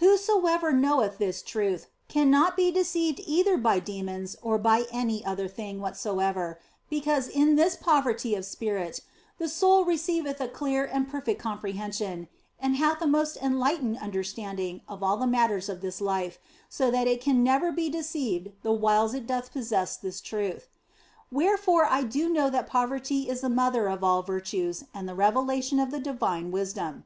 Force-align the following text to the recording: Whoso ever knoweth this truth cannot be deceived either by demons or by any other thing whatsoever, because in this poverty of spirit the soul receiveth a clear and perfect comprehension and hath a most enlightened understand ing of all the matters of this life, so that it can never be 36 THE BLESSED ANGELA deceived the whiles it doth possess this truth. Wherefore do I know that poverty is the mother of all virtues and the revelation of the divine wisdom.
Whoso 0.00 0.44
ever 0.44 0.70
knoweth 0.70 1.16
this 1.16 1.40
truth 1.40 1.86
cannot 2.06 2.58
be 2.58 2.70
deceived 2.70 3.22
either 3.24 3.56
by 3.56 3.80
demons 3.80 4.36
or 4.42 4.58
by 4.58 4.84
any 4.92 5.24
other 5.24 5.48
thing 5.48 5.80
whatsoever, 5.80 6.60
because 6.90 7.26
in 7.26 7.56
this 7.56 7.74
poverty 7.74 8.34
of 8.34 8.44
spirit 8.44 9.00
the 9.38 9.48
soul 9.48 9.86
receiveth 9.86 10.42
a 10.42 10.48
clear 10.48 10.84
and 10.84 11.08
perfect 11.10 11.40
comprehension 11.40 12.28
and 12.60 12.76
hath 12.76 13.00
a 13.00 13.06
most 13.06 13.38
enlightened 13.38 13.96
understand 13.96 14.60
ing 14.60 14.82
of 14.90 15.02
all 15.02 15.16
the 15.16 15.26
matters 15.26 15.70
of 15.70 15.80
this 15.80 16.02
life, 16.02 16.38
so 16.68 16.90
that 16.90 17.06
it 17.08 17.22
can 17.22 17.42
never 17.42 17.72
be 17.72 17.88
36 17.90 18.12
THE 18.12 18.18
BLESSED 18.18 18.18
ANGELA 18.18 18.42
deceived 18.50 18.62
the 18.64 18.72
whiles 18.74 19.14
it 19.14 19.26
doth 19.26 19.52
possess 19.54 19.96
this 19.96 20.20
truth. 20.20 20.68
Wherefore 21.30 21.88
do 22.02 22.26
I 22.26 22.28
know 22.28 22.50
that 22.50 22.66
poverty 22.66 23.30
is 23.30 23.40
the 23.40 23.48
mother 23.48 23.88
of 23.88 24.04
all 24.04 24.22
virtues 24.22 24.84
and 24.92 25.08
the 25.08 25.14
revelation 25.14 25.80
of 25.80 25.90
the 25.90 25.98
divine 26.00 26.50
wisdom. 26.50 27.04